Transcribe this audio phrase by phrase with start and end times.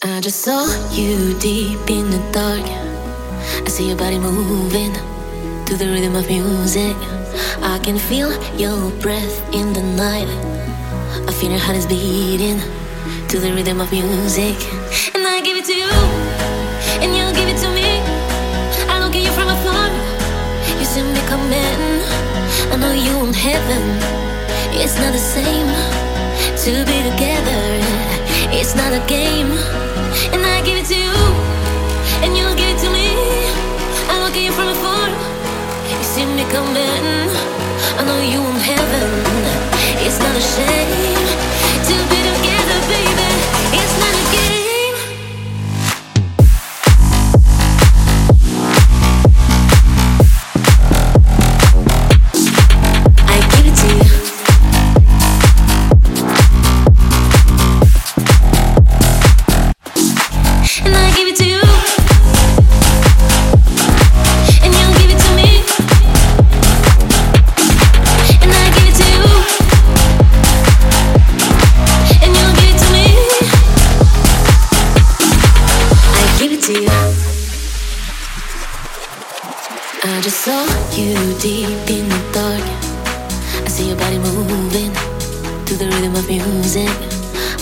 [0.00, 2.62] I just saw you deep in the dark.
[2.62, 4.92] I see your body moving
[5.66, 6.94] to the rhythm of music.
[7.60, 10.28] I can feel your breath in the night.
[11.26, 12.60] I feel your heart is beating
[13.26, 14.54] to the rhythm of music.
[15.16, 15.90] And I give it to you,
[17.02, 17.98] and you give it to me.
[18.86, 19.90] I look at you from afar.
[20.78, 21.82] You see me coming.
[22.70, 23.82] I know you in heaven.
[24.78, 25.66] It's not the same
[26.62, 28.08] to be together.
[28.54, 29.57] It's not a game.
[30.58, 31.14] And I give it to you,
[32.24, 33.14] and you give it to me.
[34.10, 35.08] I look at you from afar.
[35.88, 37.30] You see me coming.
[37.96, 39.77] I know you in heaven.
[80.18, 80.64] I just saw
[80.96, 82.66] you deep in the dark.
[83.64, 84.92] I see your body moving
[85.64, 86.90] to the rhythm of music.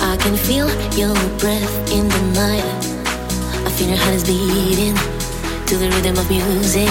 [0.01, 2.65] I can feel your breath in the night.
[3.67, 4.95] I feel your heart is beating
[5.67, 6.89] to the rhythm of music.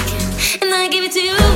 [0.61, 1.54] And I give it to you.